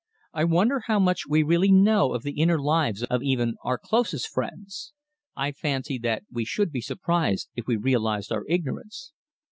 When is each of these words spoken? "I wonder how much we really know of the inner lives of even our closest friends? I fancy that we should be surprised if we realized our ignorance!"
"I 0.33 0.45
wonder 0.45 0.81
how 0.87 0.97
much 0.97 1.27
we 1.29 1.43
really 1.43 1.71
know 1.71 2.13
of 2.15 2.23
the 2.23 2.31
inner 2.41 2.59
lives 2.59 3.03
of 3.03 3.21
even 3.21 3.53
our 3.63 3.77
closest 3.77 4.29
friends? 4.29 4.93
I 5.35 5.51
fancy 5.51 5.99
that 5.99 6.23
we 6.31 6.43
should 6.43 6.71
be 6.71 6.81
surprised 6.81 7.49
if 7.55 7.67
we 7.67 7.75
realized 7.77 8.31
our 8.31 8.43
ignorance!" 8.49 9.11